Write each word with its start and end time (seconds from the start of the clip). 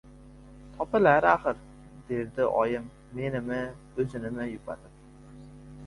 Topilar 0.77 1.27
axir,— 1.33 1.59
derdi 2.09 2.49
oyim 2.63 2.89
menimi, 3.21 3.63
o‘zinimi 4.05 4.53
yupatib. 4.53 5.43